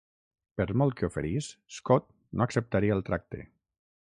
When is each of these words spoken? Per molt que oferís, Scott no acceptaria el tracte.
Per 0.61 0.65
molt 0.81 0.97
que 1.01 1.09
oferís, 1.11 1.51
Scott 1.77 2.09
no 2.39 2.47
acceptaria 2.51 3.01
el 3.01 3.09
tracte. 3.13 3.47